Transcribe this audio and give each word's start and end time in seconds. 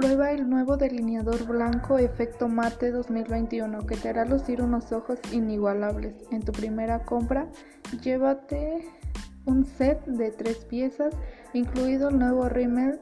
Prueba 0.00 0.32
el 0.32 0.48
nuevo 0.48 0.78
delineador 0.78 1.44
blanco 1.44 1.98
Efecto 1.98 2.48
Mate 2.48 2.90
2021 2.90 3.84
que 3.84 3.98
te 3.98 4.08
hará 4.08 4.24
lucir 4.24 4.62
unos 4.62 4.92
ojos 4.92 5.18
inigualables. 5.30 6.14
En 6.30 6.40
tu 6.40 6.52
primera 6.52 7.00
compra, 7.00 7.46
llévate 8.02 8.88
un 9.44 9.66
set 9.66 10.02
de 10.06 10.30
tres 10.30 10.64
piezas, 10.64 11.14
incluido 11.52 12.08
el 12.08 12.18
nuevo 12.18 12.48
rímel 12.48 12.98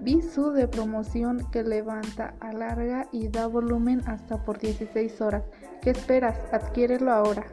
Bisú 0.00 0.50
de 0.50 0.68
promoción 0.68 1.50
que 1.52 1.62
levanta, 1.62 2.34
alarga 2.40 3.08
y 3.12 3.28
da 3.28 3.46
volumen 3.46 4.02
hasta 4.04 4.44
por 4.44 4.58
16 4.58 5.22
horas. 5.22 5.44
¿Qué 5.80 5.88
esperas? 5.88 6.36
Adquiérelo 6.52 7.12
ahora. 7.12 7.46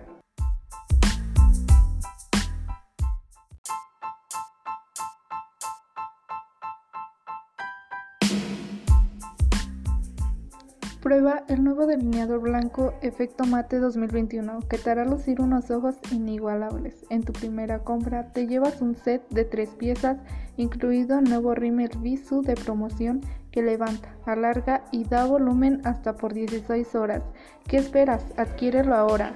Prueba 11.03 11.43
el 11.49 11.65
nuevo 11.65 11.85
delineador 11.85 12.39
blanco 12.39 12.93
Efecto 13.01 13.43
Mate 13.43 13.79
2021 13.79 14.59
que 14.69 14.77
te 14.77 14.89
hará 14.89 15.03
lucir 15.03 15.41
unos 15.41 15.69
ojos 15.69 15.95
inigualables. 16.13 17.05
En 17.09 17.23
tu 17.23 17.33
primera 17.33 17.79
compra 17.79 18.31
te 18.31 18.47
llevas 18.47 18.81
un 18.81 18.95
set 18.95 19.21
de 19.29 19.43
tres 19.43 19.71
piezas, 19.71 20.19
incluido 20.55 21.19
el 21.19 21.25
nuevo 21.25 21.55
rímel 21.55 21.89
Visu 21.99 22.41
de 22.41 22.55
promoción 22.55 23.19
que 23.51 23.61
levanta, 23.61 24.15
alarga 24.25 24.85
y 24.93 25.03
da 25.03 25.25
volumen 25.25 25.81
hasta 25.83 26.15
por 26.15 26.33
16 26.33 26.95
horas. 26.95 27.21
¿Qué 27.67 27.75
esperas? 27.75 28.23
Adquiérelo 28.37 28.95
ahora. 28.95 29.33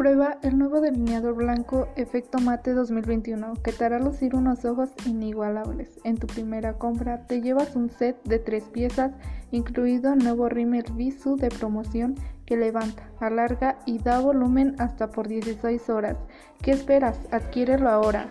Prueba 0.00 0.38
el 0.40 0.56
nuevo 0.56 0.80
delineador 0.80 1.34
blanco 1.34 1.88
Efecto 1.94 2.38
Mate 2.38 2.72
2021 2.72 3.52
que 3.62 3.70
te 3.70 3.84
hará 3.84 3.98
lucir 3.98 4.34
unos 4.34 4.64
ojos 4.64 4.88
inigualables. 5.04 6.00
En 6.04 6.16
tu 6.16 6.26
primera 6.26 6.78
compra 6.78 7.26
te 7.26 7.42
llevas 7.42 7.76
un 7.76 7.90
set 7.90 8.16
de 8.24 8.38
tres 8.38 8.64
piezas, 8.64 9.12
incluido 9.50 10.14
el 10.14 10.20
nuevo 10.20 10.48
rímel 10.48 10.86
Visu 10.94 11.36
de 11.36 11.50
promoción 11.50 12.14
que 12.46 12.56
levanta, 12.56 13.10
alarga 13.20 13.78
y 13.84 13.98
da 13.98 14.20
volumen 14.20 14.74
hasta 14.78 15.10
por 15.10 15.28
16 15.28 15.90
horas. 15.90 16.16
¿Qué 16.62 16.70
esperas? 16.70 17.18
Adquiérelo 17.30 17.90
ahora. 17.90 18.26